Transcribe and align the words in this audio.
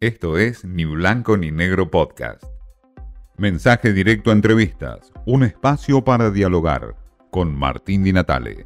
Esto 0.00 0.38
es 0.38 0.64
Ni 0.64 0.84
Blanco 0.84 1.36
ni 1.36 1.50
Negro 1.50 1.90
Podcast. 1.90 2.44
Mensaje 3.36 3.92
directo 3.92 4.30
a 4.30 4.32
entrevistas, 4.32 5.12
un 5.26 5.42
espacio 5.42 6.04
para 6.04 6.30
dialogar 6.30 6.94
con 7.32 7.52
Martín 7.58 8.04
Di 8.04 8.12
Natale. 8.12 8.64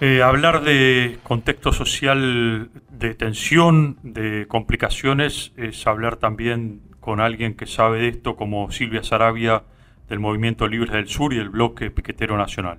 Eh, 0.00 0.22
hablar 0.22 0.64
de 0.64 1.18
contexto 1.22 1.74
social 1.74 2.70
de 2.90 3.14
tensión, 3.14 3.98
de 4.02 4.46
complicaciones, 4.48 5.52
es 5.58 5.86
hablar 5.86 6.16
también 6.16 6.80
con 6.98 7.20
alguien 7.20 7.56
que 7.56 7.66
sabe 7.66 8.00
de 8.00 8.08
esto, 8.08 8.36
como 8.36 8.70
Silvia 8.70 9.02
Sarabia 9.02 9.64
del 10.08 10.18
Movimiento 10.18 10.66
Libres 10.66 10.92
del 10.92 11.08
Sur 11.08 11.34
y 11.34 11.38
el 11.40 11.50
Bloque 11.50 11.90
Piquetero 11.90 12.38
Nacional. 12.38 12.78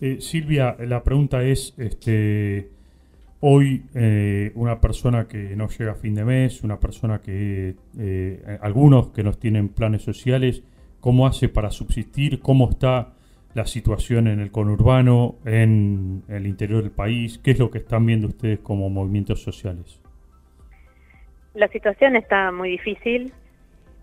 Eh, 0.00 0.18
Silvia, 0.20 0.76
la 0.78 1.02
pregunta 1.02 1.42
es, 1.42 1.74
este, 1.76 2.70
hoy 3.42 3.84
eh, 3.94 4.52
una 4.54 4.80
persona 4.80 5.28
que 5.28 5.54
no 5.56 5.68
llega 5.68 5.92
a 5.92 5.94
fin 5.94 6.14
de 6.14 6.24
mes, 6.24 6.62
una 6.62 6.80
persona 6.80 7.20
que, 7.20 7.74
algunos 8.60 9.08
que 9.08 9.22
no 9.22 9.32
tienen 9.32 9.68
planes 9.68 10.02
sociales, 10.02 10.62
¿cómo 11.00 11.26
hace 11.26 11.48
para 11.48 11.70
subsistir? 11.70 12.40
¿Cómo 12.40 12.70
está 12.70 13.14
la 13.54 13.66
situación 13.66 14.28
en 14.28 14.40
el 14.40 14.50
conurbano, 14.50 15.36
en 15.44 16.22
el 16.28 16.46
interior 16.46 16.82
del 16.82 16.92
país? 16.92 17.38
¿Qué 17.38 17.50
es 17.50 17.58
lo 17.58 17.70
que 17.70 17.78
están 17.78 18.06
viendo 18.06 18.28
ustedes 18.28 18.60
como 18.60 18.88
movimientos 18.88 19.42
sociales? 19.42 20.00
La 21.54 21.68
situación 21.68 22.16
está 22.16 22.50
muy 22.50 22.70
difícil. 22.70 23.32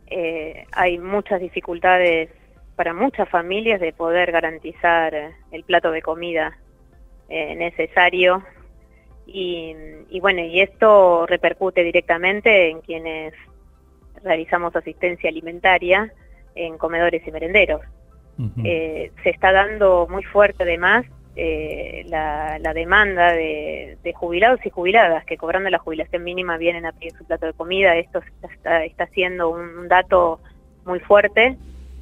Eh, 0.07 0.65
hay 0.71 0.97
muchas 0.97 1.39
dificultades 1.39 2.29
para 2.75 2.93
muchas 2.93 3.27
familias 3.29 3.81
de 3.81 3.91
poder 3.91 4.31
garantizar 4.31 5.13
el 5.51 5.63
plato 5.63 5.91
de 5.91 6.01
comida 6.01 6.57
eh, 7.27 7.55
necesario. 7.55 8.43
Y, 9.31 9.75
y 10.09 10.19
bueno, 10.19 10.41
y 10.41 10.61
esto 10.61 11.25
repercute 11.27 11.83
directamente 11.83 12.69
en 12.69 12.81
quienes 12.81 13.33
realizamos 14.23 14.75
asistencia 14.75 15.29
alimentaria 15.29 16.11
en 16.55 16.77
comedores 16.77 17.25
y 17.25 17.31
merenderos. 17.31 17.81
Eh, 18.63 19.11
se 19.21 19.31
está 19.31 19.51
dando 19.51 20.07
muy 20.09 20.23
fuerte 20.23 20.63
además 20.63 21.05
eh, 21.35 22.05
la, 22.07 22.57
demanda 22.73 23.33
de, 23.33 23.97
jubilados 24.15 24.65
y 24.65 24.69
jubiladas 24.69 25.25
que 25.25 25.35
cobrando 25.35 25.69
la 25.69 25.77
jubilación 25.77 26.23
mínima 26.23 26.57
vienen 26.57 26.85
a 26.85 26.93
pedir 26.93 27.11
su 27.17 27.25
plato 27.25 27.47
de 27.47 27.53
comida. 27.53 27.97
Esto 27.97 28.21
está, 28.49 28.85
está 28.85 29.07
siendo 29.07 29.49
un, 29.49 29.89
dato 29.89 30.39
muy 30.85 30.99
fuerte, 30.99 31.57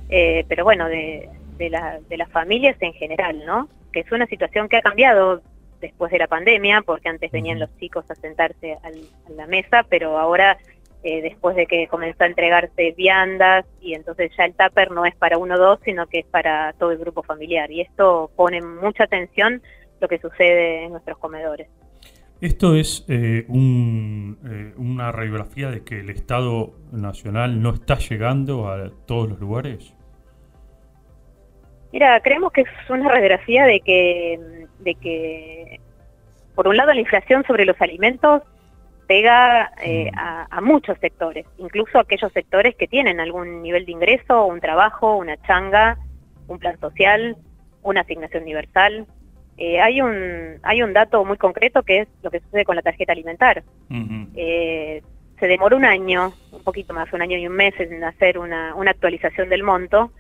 eh, 0.10 0.46
pero 0.48 0.64
bueno, 0.64 0.88
de, 0.88 1.28
de, 1.58 1.72
de 2.08 2.18
las 2.18 2.32
familias 2.32 2.78
en 2.82 2.94
general, 2.94 3.44
¿no? 3.46 3.68
Que 3.92 4.02
es 4.02 4.12
una 4.12 4.28
situación 4.28 4.70
que 4.70 4.78
ha 4.78 4.82
cambiado 4.82 5.42
después 5.80 6.12
de 6.12 6.20
la 6.20 6.28
pandemia, 6.28 6.82
porque 6.86 7.10
antes 7.10 7.32
venían 7.32 7.60
los 7.60 7.76
chicos 7.78 8.10
a 8.10 8.16
sentarse 8.16 8.74
a 8.74 9.32
la 9.32 9.48
mesa, 9.48 9.86
pero 9.90 10.18
ahora 10.18 10.58
eh, 11.04 11.22
después 11.22 11.56
de 11.56 11.68
que 11.68 11.88
comenzó 11.88 12.24
a 12.24 12.28
entregarse 12.28 12.94
viandas 12.98 13.66
y 13.80 13.94
entonces 13.94 14.32
ya 14.38 14.46
el 14.46 14.54
tupper 14.54 14.92
no 14.92 15.06
es 15.06 15.16
para 15.16 15.38
uno 15.38 15.56
o 15.56 15.58
dos, 15.58 15.80
sino 15.86 16.08
que 16.08 16.20
es 16.20 16.26
para 16.26 16.74
todo 16.74 16.92
el 16.92 16.98
grupo 16.98 17.24
familiar. 17.24 17.72
Y 17.72 17.82
esto 17.82 18.32
pone 18.36 18.62
mucha 18.62 19.04
atención 19.04 19.62
lo 20.02 20.08
que 20.08 20.20
sucede 20.20 20.86
en 20.86 20.92
nuestros 20.92 21.18
comedores. 21.18 21.70
¿Esto 22.42 22.76
es 22.76 23.06
eh, 23.08 23.48
eh, 23.48 24.74
una 24.78 25.12
radiografía 25.12 25.72
de 25.72 25.84
que 25.84 26.02
el 26.02 26.10
Estado 26.10 26.74
Nacional 26.92 27.62
no 27.62 27.74
está 27.74 27.98
llegando 27.98 28.70
a 28.70 28.92
todos 29.06 29.30
los 29.30 29.40
lugares? 29.40 29.97
Mira, 31.98 32.20
creemos 32.20 32.52
que 32.52 32.62
es 32.62 32.90
una 32.90 33.10
radiografía 33.10 33.66
de 33.66 33.80
que, 33.80 34.40
de 34.82 34.94
que, 34.94 35.80
por 36.54 36.68
un 36.68 36.78
lado, 36.78 36.94
la 36.94 37.00
inflación 37.00 37.44
sobre 37.48 37.66
los 37.66 37.82
alimentos 37.82 38.44
pega 39.08 39.72
eh, 39.82 40.12
mm. 40.14 40.48
a, 40.52 40.62
muchos 40.62 41.00
sectores, 41.00 41.48
incluso 41.58 41.98
aquellos 41.98 42.32
sectores 42.34 42.76
que 42.76 42.88
tienen 42.88 43.20
algún 43.20 43.64
nivel 43.64 43.88
de 43.88 43.94
ingreso, 43.94 44.46
un 44.46 44.60
trabajo, 44.60 45.16
una 45.16 45.38
changa, 45.38 45.98
un 46.48 46.60
plan 46.60 46.80
social, 46.80 47.36
una 47.82 48.02
asignación 48.02 48.44
universal. 48.44 49.08
Eh, 49.58 49.82
hay 49.82 50.00
un 50.00 50.60
hay 50.62 50.84
un 50.84 50.94
dato 50.94 51.26
muy 51.26 51.38
concreto 51.38 51.82
que 51.82 52.02
es 52.02 52.08
lo 52.22 52.30
que 52.30 52.42
sucede 52.42 52.64
con 52.64 52.76
la 52.76 52.84
tarjeta 52.84 53.14
alimentar. 53.14 53.64
Eh, 54.36 55.02
se 55.40 55.48
demoró 55.48 55.76
un 55.76 55.86
año, 55.86 56.32
un 56.52 56.64
poquito 56.64 56.94
más, 56.94 57.12
un 57.12 57.24
año 57.24 57.40
y 57.40 57.48
un 57.48 57.56
mes 57.56 57.74
en 57.80 58.04
hacer 58.04 58.38
una, 58.38 58.76
una 58.76 58.92
actualización 58.92 59.50
del 59.50 59.64
monto, 59.64 60.12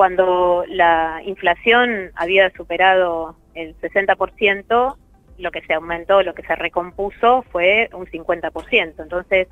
cuando 0.00 0.64
la 0.66 1.20
inflación 1.26 2.10
había 2.14 2.48
superado 2.52 3.36
el 3.52 3.76
60%, 3.82 4.96
lo 5.36 5.50
que 5.50 5.60
se 5.60 5.74
aumentó, 5.74 6.22
lo 6.22 6.32
que 6.32 6.40
se 6.40 6.56
recompuso 6.56 7.42
fue 7.52 7.90
un 7.92 8.06
50%. 8.06 8.94
Entonces, 8.98 9.48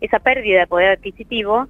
esa 0.00 0.18
pérdida 0.18 0.58
de 0.58 0.66
poder 0.66 0.98
adquisitivo 0.98 1.68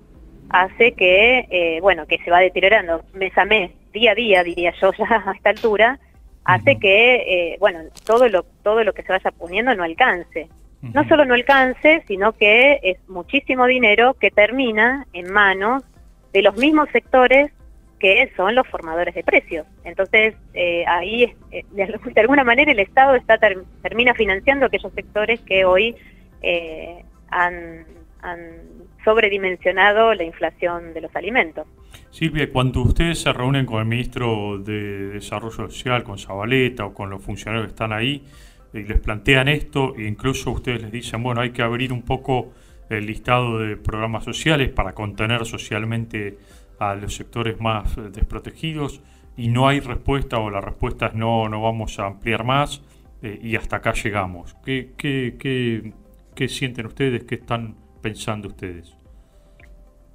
hace 0.48 0.92
que, 0.92 1.46
eh, 1.50 1.80
bueno, 1.82 2.06
que 2.06 2.16
se 2.24 2.30
va 2.30 2.38
deteriorando 2.40 3.04
mes 3.12 3.36
a 3.36 3.44
mes, 3.44 3.70
día 3.92 4.12
a 4.12 4.14
día, 4.14 4.42
diría 4.42 4.72
yo 4.80 4.92
ya 4.94 5.24
a 5.26 5.32
esta 5.32 5.50
altura, 5.50 5.98
hace 6.46 6.78
que, 6.78 7.16
eh, 7.16 7.56
bueno, 7.60 7.80
todo 8.06 8.30
lo, 8.30 8.44
todo 8.62 8.82
lo 8.82 8.94
que 8.94 9.02
se 9.02 9.12
vaya 9.12 9.30
poniendo 9.32 9.74
no 9.74 9.84
alcance. 9.84 10.48
No 10.80 11.06
solo 11.06 11.26
no 11.26 11.34
alcance, 11.34 12.02
sino 12.08 12.32
que 12.32 12.80
es 12.82 12.96
muchísimo 13.10 13.66
dinero 13.66 14.14
que 14.14 14.30
termina 14.30 15.06
en 15.12 15.30
manos 15.30 15.84
de 16.32 16.40
los 16.40 16.56
mismos 16.56 16.88
sectores 16.92 17.52
que 18.02 18.32
son 18.36 18.56
los 18.56 18.66
formadores 18.66 19.14
de 19.14 19.22
precios. 19.22 19.64
Entonces, 19.84 20.34
eh, 20.54 20.84
ahí, 20.88 21.32
eh, 21.52 21.64
de, 21.70 22.20
alguna 22.20 22.42
manera, 22.42 22.72
el 22.72 22.80
Estado 22.80 23.14
está 23.14 23.38
termina 23.80 24.12
financiando 24.14 24.66
aquellos 24.66 24.92
sectores 24.92 25.38
que 25.42 25.64
hoy 25.64 25.94
eh, 26.42 27.04
han, 27.30 27.86
sobredimensionado 29.04 30.14
la 30.14 30.22
inflación 30.22 30.94
de 30.94 31.00
los 31.00 31.14
alimentos. 31.16 31.66
Silvia, 32.10 32.48
cuando 32.52 32.82
ustedes 32.82 33.20
se 33.20 33.32
reúnen 33.32 33.66
con 33.66 33.80
el 33.80 33.86
ministro 33.86 34.58
de 34.58 35.08
Desarrollo 35.08 35.68
Social, 35.68 36.04
con 36.04 36.18
Zabaleta 36.18 36.86
o 36.86 36.94
con 36.94 37.10
los 37.10 37.20
funcionarios 37.20 37.66
que 37.66 37.72
están 37.72 37.92
ahí, 37.92 38.24
y 38.72 38.82
les 38.82 39.00
plantean 39.00 39.48
esto, 39.48 39.94
e 39.96 40.06
incluso 40.06 40.52
ustedes 40.52 40.82
les 40.82 40.92
dicen, 40.92 41.20
bueno, 41.22 41.40
hay 41.40 41.50
que 41.50 41.62
abrir 41.62 41.92
un 41.92 42.02
poco 42.02 42.52
el 42.90 43.06
listado 43.06 43.58
de 43.58 43.76
programas 43.76 44.22
sociales 44.24 44.70
para 44.70 44.92
contener 44.92 45.44
socialmente 45.46 46.38
a 46.90 46.94
los 46.94 47.14
sectores 47.14 47.60
más 47.60 47.96
eh, 47.96 48.02
desprotegidos 48.10 49.00
y 49.36 49.48
no 49.48 49.68
hay 49.68 49.80
respuesta 49.80 50.38
o 50.38 50.50
la 50.50 50.60
respuesta 50.60 51.06
es 51.06 51.14
no, 51.14 51.48
no 51.48 51.62
vamos 51.62 51.98
a 51.98 52.06
ampliar 52.06 52.44
más 52.44 52.82
eh, 53.22 53.38
y 53.42 53.56
hasta 53.56 53.76
acá 53.76 53.92
llegamos. 53.92 54.54
¿Qué, 54.64 54.92
qué, 54.96 55.36
qué, 55.38 55.92
qué 56.34 56.48
sienten 56.48 56.86
ustedes? 56.86 57.24
¿Qué 57.24 57.36
están 57.36 57.76
pensando 58.00 58.48
ustedes? 58.48 58.96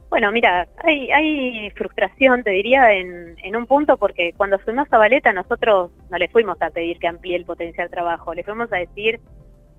Bueno, 0.10 0.32
mira, 0.32 0.68
hay, 0.84 1.12
hay 1.12 1.70
frustración, 1.72 2.44
te 2.44 2.52
diría, 2.52 2.94
en, 2.94 3.36
en 3.44 3.56
un 3.56 3.66
punto, 3.66 3.98
porque 3.98 4.34
cuando 4.38 4.58
fuimos 4.60 4.88
a 4.92 4.98
Valeta 4.98 5.34
nosotros 5.34 5.92
no 6.10 6.18
le 6.18 6.30
fuimos 6.30 6.62
a 6.62 6.70
pedir 6.70 6.98
que 6.98 7.08
amplíe 7.08 7.36
el 7.36 7.46
potencial 7.46 7.90
trabajo, 7.90 8.34
le 8.34 8.44
fuimos 8.44 8.72
a 8.72 8.78
decir 8.78 9.20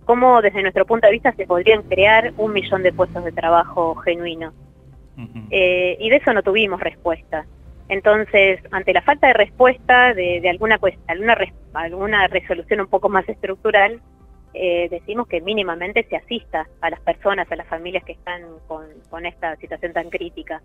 cómo 0.04 0.42
desde 0.42 0.62
nuestro 0.62 0.84
punto 0.84 1.06
de 1.06 1.12
vista 1.12 1.32
se 1.32 1.46
podrían 1.46 1.82
crear 1.82 2.32
un 2.36 2.52
millón 2.52 2.82
de 2.82 2.92
puestos 2.92 3.24
de 3.24 3.32
trabajo 3.32 3.94
genuinos. 3.96 4.54
Eh, 5.50 5.96
y 5.98 6.10
de 6.10 6.16
eso 6.16 6.32
no 6.32 6.42
tuvimos 6.42 6.80
respuesta. 6.80 7.46
Entonces, 7.88 8.60
ante 8.70 8.92
la 8.92 9.02
falta 9.02 9.28
de 9.28 9.32
respuesta 9.32 10.14
de, 10.14 10.46
alguna, 10.48 10.78
alguna, 11.06 11.36
alguna 11.72 12.26
resolución 12.28 12.80
un 12.80 12.86
poco 12.86 13.08
más 13.08 13.28
estructural, 13.28 14.00
eh, 14.54 14.88
decimos 14.90 15.26
que 15.26 15.40
mínimamente 15.40 16.06
se 16.08 16.16
asista 16.16 16.66
a 16.80 16.90
las 16.90 17.00
personas, 17.00 17.50
a 17.50 17.56
las 17.56 17.66
familias 17.66 18.04
que 18.04 18.12
están 18.12 18.42
con, 18.66 19.26
esta 19.26 19.56
situación 19.56 19.92
tan 19.92 20.10
crítica. 20.10 20.62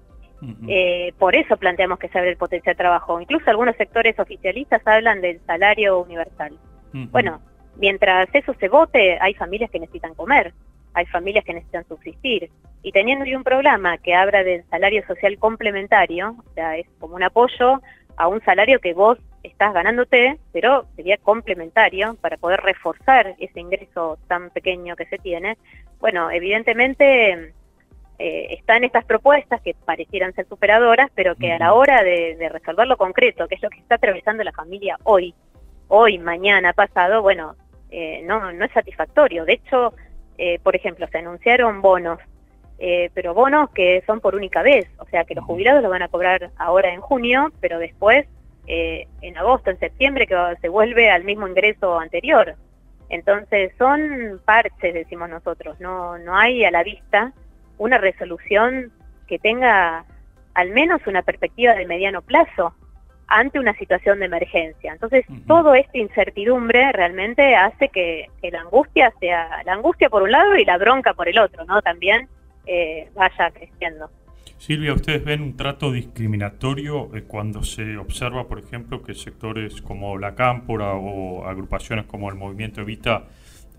Eh, 0.68 1.14
por 1.18 1.36
eso 1.36 1.56
planteamos 1.56 2.00
que 2.00 2.10
se 2.10 2.18
abre 2.18 2.32
el 2.32 2.38
potencial 2.38 2.74
de 2.74 2.78
trabajo. 2.78 3.22
Incluso 3.22 3.50
algunos 3.50 3.78
sectores 3.78 4.20
oficialistas 4.20 4.82
hablan 4.86 5.22
del 5.22 5.40
salario 5.46 6.02
universal. 6.02 6.58
Bueno, 6.92 7.42
mientras 7.78 8.28
eso 8.34 8.54
se 8.60 8.68
vote, 8.68 9.18
hay 9.22 9.34
familias 9.36 9.72
que 9.72 9.80
necesitan 9.80 10.14
comer 10.16 10.54
hay 10.94 11.06
familias 11.08 11.46
que 11.46 11.54
necesitan 11.54 11.88
subsistir. 11.88 12.50
Y 12.82 12.92
teniendo 12.92 13.26
un 13.36 13.44
programa 13.44 13.98
que 13.98 14.14
habla 14.14 14.44
del 14.44 14.64
salario 14.70 15.06
social 15.08 15.38
complementario, 15.38 16.36
o 16.38 16.54
sea, 16.54 16.78
es 16.78 16.88
como 17.00 17.16
un 17.16 17.24
apoyo 17.24 17.82
a 18.18 18.28
un 18.28 18.42
salario 18.42 18.80
que 18.80 18.94
vos 18.94 19.18
estás 19.42 19.74
ganándote, 19.74 20.38
pero 20.52 20.86
sería 20.96 21.18
complementario 21.18 22.16
para 22.22 22.38
poder 22.38 22.62
reforzar 22.62 23.36
ese 23.40 23.60
ingreso 23.60 24.18
tan 24.28 24.50
pequeño 24.52 24.96
que 24.96 25.06
se 25.06 25.18
tiene, 25.18 25.58
bueno, 26.04 26.30
evidentemente 26.32 27.54
eh, 28.20 28.48
están 28.54 28.84
estas 28.84 29.06
propuestas 29.06 29.62
que 29.62 29.74
parecieran 29.86 30.34
ser 30.34 30.46
superadoras, 30.48 31.10
pero 31.16 31.36
que 31.36 31.54
a 31.54 31.58
la 31.58 31.74
hora 31.74 32.04
de, 32.04 32.50
resolver 32.52 32.88
lo 32.88 32.98
concreto, 32.98 33.48
que 33.48 33.56
es 33.56 33.64
lo 33.64 33.70
que 33.70 33.80
está 33.80 33.96
atravesando 33.96 34.44
la 34.44 34.52
familia 34.52 34.98
hoy, 35.04 35.34
hoy, 35.88 36.20
mañana, 36.20 36.74
pasado, 36.74 37.22
bueno, 37.22 37.56
eh, 37.90 38.22
no, 38.26 38.52
no 38.52 38.66
es 38.66 38.72
satisfactorio. 38.74 39.46
De 39.46 39.54
hecho, 39.54 39.94
eh, 40.38 40.60
por 40.64 40.76
ejemplo, 40.76 41.08
se 41.12 41.20
anunciaron 41.20 41.82
bonos, 41.82 42.20
eh, 42.80 43.10
pero 43.14 43.34
bonos 43.34 43.70
que 43.72 44.04
son 44.06 44.20
por 44.20 44.36
única 44.36 44.62
vez, 44.62 44.88
o 44.98 45.06
sea 45.06 45.24
que 45.26 45.36
los 45.36 45.46
jubilados 45.46 45.84
lo 45.84 45.90
van 45.90 46.02
a 46.02 46.08
cobrar 46.08 46.52
ahora 46.58 46.94
en 46.94 47.02
junio, 47.02 47.52
pero 47.60 47.80
después 47.80 48.26
eh, 48.66 49.08
en 49.22 49.38
agosto, 49.38 49.70
en 49.70 49.80
septiembre, 49.80 50.28
que 50.28 50.36
se 50.62 50.70
vuelve 50.70 51.10
al 51.10 51.24
mismo 51.24 51.48
ingreso 51.48 52.00
anterior. 52.00 52.56
Entonces 53.10 53.74
son 53.78 54.42
parches, 54.46 54.94
decimos 54.94 55.30
nosotros, 55.30 55.80
no, 55.80 56.18
no 56.18 56.36
hay 56.36 56.64
a 56.64 56.72
la 56.72 56.84
vista 56.84 57.34
una 57.78 57.98
resolución 57.98 58.92
que 59.28 59.38
tenga 59.40 60.06
al 60.54 60.70
menos 60.72 61.06
una 61.08 61.22
perspectiva 61.22 61.74
de 61.74 61.86
mediano 61.86 62.22
plazo 62.22 62.74
ante 63.34 63.60
una 63.60 63.74
situación 63.74 64.20
de 64.20 64.26
emergencia. 64.26 64.94
Entonces, 64.94 65.26
todo 65.48 65.74
esta 65.74 65.98
incertidumbre 65.98 66.92
realmente 66.92 67.56
hace 67.56 67.90
que, 67.90 68.30
la 68.52 68.62
angustia 68.62 69.12
sea, 69.20 69.64
la 69.66 69.74
angustia 69.74 70.08
por 70.10 70.22
un 70.22 70.32
lado 70.32 70.56
y 70.56 70.64
la 70.64 70.78
bronca 70.78 71.16
por 71.16 71.28
el 71.28 71.40
otro, 71.40 71.66
¿no? 71.66 71.82
También 71.82 72.28
eh, 72.68 73.10
vaya 73.16 73.50
creciendo. 73.52 74.12
Silvia, 74.60 74.94
¿ustedes 74.94 75.26
ven 75.26 75.42
un 75.42 75.58
trato 75.58 75.92
discriminatorio 75.92 77.10
eh, 77.16 77.24
cuando 77.24 77.64
se 77.64 77.98
observa, 77.98 78.48
por 78.48 78.60
ejemplo, 78.60 79.02
que 79.02 79.16
sectores 79.16 79.82
como 79.82 80.20
la 80.20 80.36
Cámpora 80.36 80.94
o 80.94 81.48
agrupaciones 81.48 82.06
como 82.06 82.30
el 82.30 82.36
Movimiento 82.36 82.82
Evita 82.82 83.26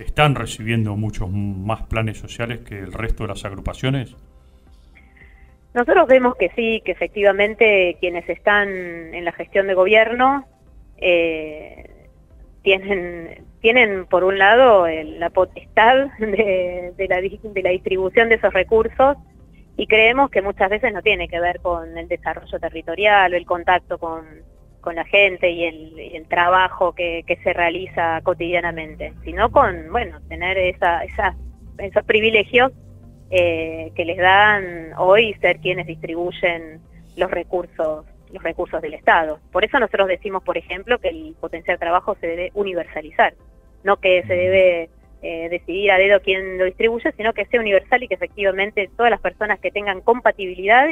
están 0.00 0.34
recibiendo 0.34 0.96
muchos 0.96 1.30
más 1.30 1.82
planes 1.82 2.18
sociales 2.18 2.58
que 2.68 2.80
el 2.80 2.92
resto 2.92 3.22
de 3.22 3.28
las 3.28 3.44
agrupaciones? 3.44 4.16
Nosotros 5.74 6.06
vemos 6.06 6.36
que 6.36 6.50
sí, 6.50 6.80
que 6.84 6.92
efectivamente 6.92 7.96
quienes 8.00 8.28
están 8.28 8.68
en 8.68 9.24
la 9.24 9.32
gestión 9.32 9.66
de 9.66 9.74
gobierno 9.74 10.46
eh, 10.98 12.08
tienen, 12.62 13.44
tienen 13.60 14.06
por 14.06 14.22
un 14.22 14.38
lado 14.38 14.86
la 14.86 15.30
potestad 15.30 16.06
de, 16.18 17.06
la, 17.08 17.20
distribución 17.20 18.28
de 18.28 18.36
esos 18.36 18.52
recursos 18.52 19.16
y 19.76 19.88
creemos 19.88 20.30
que 20.30 20.42
muchas 20.42 20.70
veces 20.70 20.92
no 20.92 21.02
tiene 21.02 21.26
que 21.26 21.40
ver 21.40 21.58
con 21.60 21.98
el 21.98 22.06
desarrollo 22.06 22.60
territorial 22.60 23.32
o 23.32 23.36
el 23.36 23.44
contacto 23.44 23.98
con, 23.98 24.24
con 24.80 24.94
la 24.94 25.04
gente 25.04 25.50
y 25.50 25.64
el, 25.64 26.26
trabajo 26.28 26.92
que, 26.94 27.24
que, 27.26 27.36
se 27.38 27.52
realiza 27.52 28.20
cotidianamente, 28.22 29.12
sino 29.24 29.50
con, 29.50 29.90
bueno, 29.90 30.20
tener 30.28 30.56
esa, 30.56 31.02
esa, 31.02 31.34
esos 31.78 32.04
privilegios 32.04 32.70
eh, 33.36 33.90
que 33.96 34.04
les 34.04 34.16
dan 34.16 34.92
hoy 34.96 35.34
ser 35.40 35.58
quienes 35.58 35.88
distribuyen 35.88 36.80
los 37.16 37.30
recursos 37.32 38.06
los 38.32 38.42
recursos 38.42 38.82
del 38.82 38.94
Estado. 38.94 39.38
Por 39.52 39.64
eso 39.64 39.78
nosotros 39.78 40.08
decimos, 40.08 40.42
por 40.42 40.58
ejemplo, 40.58 40.98
que 40.98 41.08
el 41.08 41.36
potencial 41.40 41.78
trabajo 41.78 42.16
se 42.20 42.26
debe 42.26 42.50
universalizar, 42.54 43.34
no 43.84 43.96
que 43.98 44.22
se 44.22 44.34
debe 44.34 44.90
eh, 45.22 45.48
decidir 45.48 45.92
a 45.92 45.98
dedo 45.98 46.20
quién 46.20 46.58
lo 46.58 46.64
distribuye, 46.64 47.12
sino 47.12 47.32
que 47.32 47.46
sea 47.46 47.60
universal 47.60 48.02
y 48.02 48.08
que 48.08 48.14
efectivamente 48.14 48.90
todas 48.96 49.10
las 49.10 49.20
personas 49.20 49.60
que 49.60 49.70
tengan 49.70 50.00
compatibilidad 50.00 50.88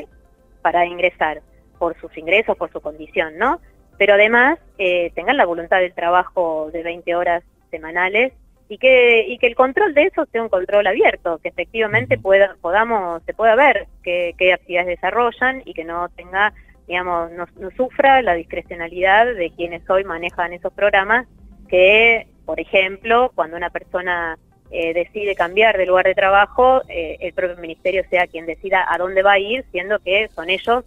para 0.63 0.87
ingresar 0.87 1.43
por 1.79 1.97
sus 2.01 2.17
ingresos, 2.17 2.57
por 2.57 2.71
su 2.73 2.81
condición, 2.81 3.37
¿no? 3.39 3.61
Pero 3.99 4.15
además 4.15 4.59
eh, 4.79 5.11
tengan 5.15 5.37
la 5.37 5.45
voluntad 5.45 5.79
del 5.79 5.95
trabajo 5.95 6.71
de 6.73 6.83
20 6.83 7.15
horas 7.17 7.43
semanales 7.71 8.33
y 8.73 8.79
que, 8.79 9.27
y 9.29 9.37
que 9.37 9.49
el 9.49 9.55
control 9.55 9.93
de 9.93 10.05
eso 10.05 10.25
sea 10.33 10.43
un 10.43 10.49
control 10.49 10.87
abierto, 10.87 11.39
que 11.43 11.51
efectivamente 11.51 12.17
pueda, 12.17 12.57
podamos, 12.63 13.23
se 13.25 13.35
pueda 13.35 13.55
ver 13.55 13.87
qué, 14.03 14.35
actividades 14.51 14.89
desarrollan 14.89 15.61
y 15.67 15.75
que 15.75 15.85
no 15.85 16.09
tenga, 16.09 16.55
digamos, 16.89 17.31
no, 17.33 17.47
sufra 17.77 18.23
la 18.23 18.33
discrecionalidad 18.33 19.27
de 19.27 19.51
quienes 19.51 19.89
hoy 19.91 20.05
manejan 20.05 20.55
esos 20.55 20.73
programas, 20.73 21.27
que, 21.69 22.27
por 22.47 22.61
ejemplo, 22.61 23.31
cuando 23.35 23.59
una 23.59 23.69
persona 23.69 24.39
eh, 24.71 24.95
decide 24.95 25.35
cambiar 25.35 25.77
de 25.77 25.85
lugar 25.85 26.07
de 26.07 26.15
trabajo, 26.15 26.81
eh, 26.89 27.19
el 27.21 27.35
propio 27.35 27.59
ministerio 27.59 28.05
sea 28.09 28.27
quien 28.27 28.47
decida 28.47 28.87
a 28.89 28.97
dónde 28.97 29.23
va 29.23 29.33
a 29.33 29.39
ir, 29.39 29.67
siendo 29.71 29.99
que 29.99 30.29
son 30.35 30.49
ellos, 30.49 30.83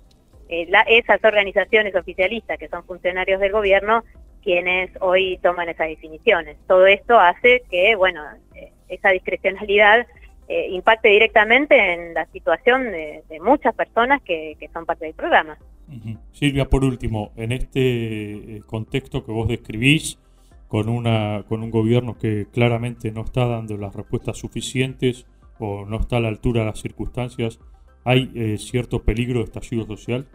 eh, 0.49 0.67
esas 0.87 1.23
organizaciones 1.23 1.93
oficialistas 1.93 2.57
que 2.57 2.67
son 2.67 2.83
funcionarios 2.83 3.39
del 3.39 3.51
gobierno, 3.51 4.03
quienes 4.45 4.91
hoy 5.01 5.39
toman 5.41 5.67
esas 5.67 5.87
definiciones. 5.87 6.55
Todo 6.67 6.85
esto 6.85 7.19
hace 7.19 7.63
que, 7.69 7.95
bueno, 7.95 8.21
eh, 8.53 8.71
esa 8.87 9.09
discrecionalidad 9.09 10.05
eh, 10.47 10.67
impacte 10.69 11.09
directamente 11.09 11.93
en 11.93 12.13
la 12.13 12.27
situación 12.27 12.83
de, 12.83 13.23
muchas 13.41 13.73
personas 13.73 14.21
que, 14.21 14.55
son 14.71 14.85
parte 14.85 15.05
del 15.05 15.15
programa. 15.15 15.57
Silvia, 16.31 16.65
por 16.65 16.85
último, 16.85 17.31
en 17.35 17.51
este 17.51 17.77
eh, 17.79 18.61
contexto 18.67 19.25
que 19.25 19.31
vos 19.31 19.47
describís, 19.47 20.19
con, 20.67 20.89
una, 20.89 21.43
con 21.47 21.63
un 21.63 21.71
gobierno 21.71 22.17
que 22.17 22.47
claramente 22.51 23.11
no 23.11 23.21
está 23.21 23.47
dando 23.47 23.77
las 23.77 23.95
respuestas 23.95 24.37
suficientes 24.37 25.25
o 25.59 25.85
no 25.85 25.99
está 25.99 26.17
a 26.17 26.19
la 26.19 26.27
altura 26.27 26.61
de 26.61 26.67
las 26.67 26.79
circunstancias, 26.79 27.59
¿hay 28.03 28.57
cierto 28.57 29.01
peligro 29.03 29.39
de 29.39 29.45
estallido 29.45 29.85
social? 29.85 30.27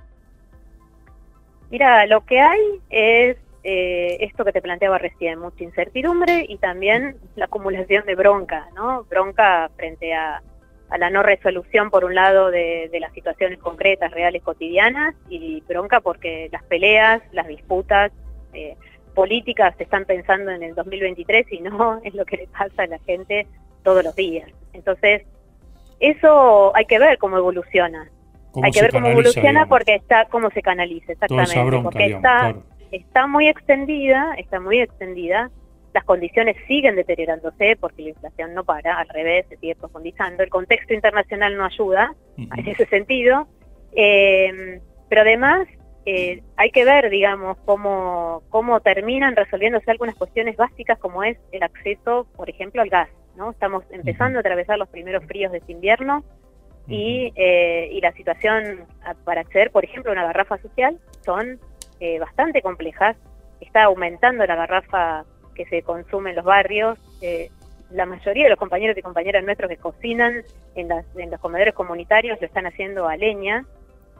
Mira, 1.70 2.06
lo 2.06 2.24
que 2.24 2.40
hay 2.40 2.60
es 2.88 3.36
eh, 3.62 4.16
esto 4.20 4.44
que 4.44 4.52
te 4.52 4.62
planteaba 4.62 4.98
recién, 4.98 5.38
mucha 5.38 5.62
incertidumbre 5.62 6.46
y 6.48 6.56
también 6.56 7.16
la 7.36 7.44
acumulación 7.44 8.06
de 8.06 8.14
bronca, 8.14 8.68
¿no? 8.74 9.04
Bronca 9.04 9.70
frente 9.76 10.14
a, 10.14 10.42
la 10.98 11.10
no 11.10 11.22
resolución, 11.22 11.90
por 11.90 12.04
un 12.04 12.14
lado, 12.14 12.50
de, 12.50 12.90
las 12.98 13.12
situaciones 13.12 13.58
concretas, 13.58 14.10
reales, 14.10 14.42
cotidianas, 14.42 15.14
y 15.28 15.60
bronca 15.68 16.00
porque 16.00 16.48
las 16.50 16.64
peleas, 16.64 17.22
las 17.32 17.46
disputas 17.46 18.10
eh, 18.54 18.76
políticas 19.14 19.74
se 19.76 19.84
están 19.84 20.04
pensando 20.04 20.50
en 20.50 20.62
el 20.62 20.74
2023 20.74 21.46
y 21.52 21.60
no 21.60 22.00
es 22.04 22.14
lo 22.14 22.24
que 22.24 22.38
le 22.38 22.46
pasa 22.48 22.82
a 22.82 22.86
la 22.86 22.98
gente 23.00 23.46
todos 23.84 24.02
los 24.02 24.16
días. 24.16 24.50
Entonces, 24.72 25.22
eso 26.00 26.74
hay 26.74 26.86
que 26.86 26.98
ver 26.98 27.18
cómo 27.18 27.36
evoluciona. 27.36 28.10
hay 28.62 28.70
que 28.72 28.80
ver 28.80 28.90
cómo 28.90 29.06
evoluciona 29.08 29.66
porque 29.66 29.96
está, 29.96 30.24
cómo 30.24 30.50
se 30.50 30.62
canaliza, 30.62 31.12
exactamente. 31.12 31.82
porque 31.82 32.06
está, 32.06 32.54
está 32.90 33.26
muy 33.26 33.48
extendida, 33.48 34.34
está 34.36 34.60
muy 34.60 34.80
extendida, 34.80 35.50
las 35.92 36.04
condiciones 36.04 36.56
siguen 36.68 36.96
deteriorándose 36.96 37.76
porque 37.80 38.02
la 38.02 38.08
inflación 38.10 38.54
no 38.54 38.64
para, 38.64 38.98
al 38.98 39.08
revés, 39.08 39.46
se 39.48 39.56
sigue 39.56 39.74
profundizando, 39.74 40.42
el 40.42 40.50
contexto 40.50 40.94
internacional 40.94 41.56
no 41.56 41.64
ayuda 41.64 42.14
en 42.36 42.68
ese 42.68 42.86
sentido, 42.86 43.48
eh, 43.92 44.80
pero 45.08 45.22
además 45.22 45.66
eh, 46.06 46.42
hay 46.56 46.70
que 46.70 46.84
ver, 46.84 47.10
digamos, 47.10 47.58
cómo, 47.64 48.42
cómo 48.48 48.80
terminan 48.80 49.36
resolviéndose 49.36 49.90
algunas 49.90 50.14
cuestiones 50.14 50.56
básicas 50.56 50.98
como 50.98 51.24
es 51.24 51.38
el 51.52 51.62
acceso, 51.62 52.26
por 52.36 52.48
ejemplo, 52.48 52.82
al 52.82 52.88
gas, 52.88 53.10
¿no? 53.36 53.50
Estamos 53.50 53.84
empezando 53.90 54.38
a 54.38 54.40
atravesar 54.40 54.78
los 54.78 54.88
primeros 54.88 55.24
fríos 55.26 55.52
de 55.52 55.58
este 55.58 55.72
invierno 55.72 56.24
y, 56.88 57.32
eh, 57.36 57.90
y 57.92 58.00
la 58.00 58.12
situación 58.12 58.86
para 59.24 59.42
acceder, 59.42 59.70
por 59.70 59.84
ejemplo, 59.84 60.10
a 60.10 60.14
una 60.14 60.24
garrafa 60.24 60.58
social 60.58 60.98
son 61.24 61.60
eh, 62.00 62.18
bastante 62.18 62.62
complejas. 62.62 63.16
Está 63.60 63.84
aumentando 63.84 64.44
la 64.46 64.56
garrafa 64.56 65.24
que 65.54 65.66
se 65.66 65.82
consume 65.82 66.30
en 66.30 66.36
los 66.36 66.44
barrios. 66.44 66.98
Eh, 67.20 67.50
la 67.90 68.06
mayoría 68.06 68.44
de 68.44 68.50
los 68.50 68.58
compañeros 68.58 68.96
y 68.96 69.02
compañeras 69.02 69.44
nuestros 69.44 69.68
que 69.68 69.76
cocinan 69.76 70.42
en, 70.74 70.88
los 70.88 71.40
comedores 71.40 71.74
comunitarios 71.74 72.40
lo 72.40 72.46
están 72.46 72.66
haciendo 72.66 73.08
a 73.08 73.16
leña. 73.16 73.66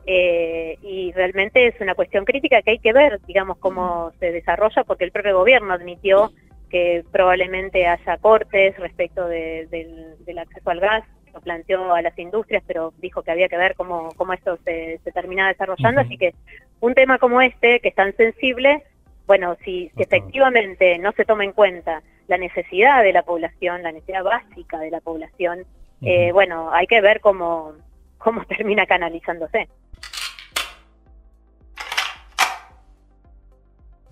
Eh, 0.07 0.79
y 0.83 1.13
realmente 1.13 1.67
es 1.67 1.81
una 1.81 1.95
cuestión 1.95 2.25
crítica 2.25 2.63
que 2.63 2.73
hay 2.73 2.79
que 2.79 2.93
ver, 2.93 3.21
digamos, 3.27 3.59
cómo 3.59 4.13
se 4.19 4.33
desarrolla, 4.33 4.85
porque 4.85 5.05
el 5.05 5.13
propio 5.13 5.39
gobierno 5.39 5.73
admitió 5.73 6.33
que 6.71 7.05
probablemente 7.11 7.87
haya 7.87 8.17
cortes 8.19 8.79
respecto 8.79 9.27
del, 9.27 10.39
acceso 10.39 10.71
al 10.71 10.81
gas, 10.81 11.05
lo 11.33 11.41
planteó 11.41 11.95
a 11.95 12.03
las 12.03 12.19
industrias, 12.19 12.63
pero 12.67 12.93
dijo 12.99 13.23
que 13.23 13.31
había 13.31 13.49
que 13.49 13.57
ver 13.57 13.75
cómo, 13.75 14.11
cómo 14.17 14.33
esto 14.33 14.59
se, 14.65 15.01
se 15.05 15.13
terminaba 15.13 15.49
desarrollando, 15.49 16.01
así 16.01 16.17
que 16.17 16.35
un 16.81 16.95
tema 16.95 17.19
como 17.19 17.41
este, 17.41 17.81
que 17.81 17.89
es 17.89 17.95
tan 17.95 18.17
sensible, 18.17 18.85
bueno, 19.27 19.57
si, 19.65 19.91
efectivamente 19.97 20.99
no 20.99 21.13
se 21.13 21.25
toma 21.25 21.45
en 21.45 21.53
cuenta 21.53 22.03
la 22.27 22.37
necesidad 22.37 23.03
de 23.03 23.13
la 23.13 23.23
población, 23.23 23.83
la 23.83 23.93
necesidad 23.93 24.25
básica 24.25 24.79
de 24.79 24.91
la 24.91 25.01
población, 25.01 25.65
eh, 26.03 26.33
bueno, 26.33 26.73
hay 26.73 26.87
que 26.87 27.01
ver 27.01 27.21
cómo, 27.21 27.75
cómo 28.19 28.45
termina 28.49 28.87
canalizándose. 28.87 29.69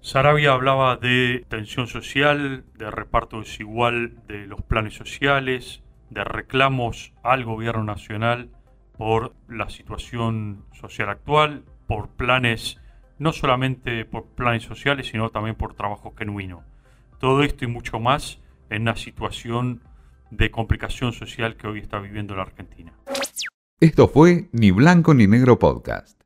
Sarabia 0.01 0.53
hablaba 0.53 0.97
de 0.97 1.45
tensión 1.49 1.87
social, 1.87 2.65
de 2.75 2.91
reparto 2.91 3.41
desigual 3.41 4.25
de 4.27 4.47
los 4.47 4.63
planes 4.63 4.95
sociales, 4.95 5.83
de 6.11 6.25
reclamos 6.25 7.13
al 7.23 7.45
gobierno 7.45 7.85
nacional 7.85 8.51
por 8.97 9.35
la 9.49 9.69
situación 9.69 10.65
social 10.73 11.09
actual, 11.09 11.65
por 11.87 12.09
planes, 12.09 12.79
no 13.19 13.33
solamente 13.33 14.05
por 14.05 14.27
planes 14.27 14.65
sociales, 14.65 15.09
sino 15.09 15.31
también 15.31 15.55
por 15.55 15.75
trabajo 15.75 16.15
genuino. 16.17 16.65
Todo 17.19 17.43
esto 17.43 17.65
y 17.65 17.69
mucho 17.69 18.01
más 18.01 18.41
en 18.71 18.83
una 18.83 18.97
situación 18.97 19.83
de 20.31 20.51
complicación 20.51 21.13
social 21.13 21.57
que 21.57 21.67
hoy 21.67 21.81
está 21.81 21.99
viviendo 21.99 22.35
la 22.37 22.43
Argentina. 22.43 22.93
Esto 23.81 24.09
fue 24.09 24.49
Ni 24.53 24.71
Blanco 24.73 25.15
ni 25.15 25.27
Negro 25.27 25.59
Podcast. 25.59 26.18